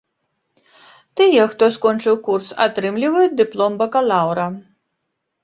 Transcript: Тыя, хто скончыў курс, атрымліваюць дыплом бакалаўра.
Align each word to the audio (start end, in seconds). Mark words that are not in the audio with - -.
Тыя, 1.19 1.41
хто 1.51 1.63
скончыў 1.75 2.15
курс, 2.29 2.47
атрымліваюць 2.67 3.35
дыплом 3.43 3.79
бакалаўра. 3.83 4.51